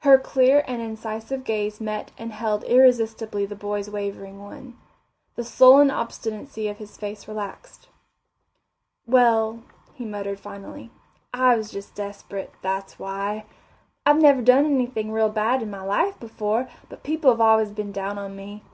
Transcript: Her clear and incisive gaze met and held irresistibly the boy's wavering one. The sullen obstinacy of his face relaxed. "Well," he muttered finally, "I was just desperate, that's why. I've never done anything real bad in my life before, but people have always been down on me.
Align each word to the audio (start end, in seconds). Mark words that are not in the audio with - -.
Her 0.00 0.18
clear 0.18 0.64
and 0.66 0.82
incisive 0.82 1.44
gaze 1.44 1.80
met 1.80 2.10
and 2.18 2.32
held 2.32 2.64
irresistibly 2.64 3.46
the 3.46 3.54
boy's 3.54 3.88
wavering 3.88 4.42
one. 4.42 4.76
The 5.36 5.44
sullen 5.44 5.92
obstinacy 5.92 6.66
of 6.66 6.78
his 6.78 6.96
face 6.96 7.28
relaxed. 7.28 7.86
"Well," 9.06 9.62
he 9.92 10.04
muttered 10.06 10.40
finally, 10.40 10.90
"I 11.32 11.54
was 11.54 11.70
just 11.70 11.94
desperate, 11.94 12.50
that's 12.62 12.98
why. 12.98 13.46
I've 14.04 14.20
never 14.20 14.42
done 14.42 14.64
anything 14.66 15.12
real 15.12 15.28
bad 15.30 15.62
in 15.62 15.70
my 15.70 15.82
life 15.84 16.18
before, 16.18 16.68
but 16.88 17.04
people 17.04 17.30
have 17.30 17.40
always 17.40 17.70
been 17.70 17.92
down 17.92 18.18
on 18.18 18.34
me. 18.34 18.64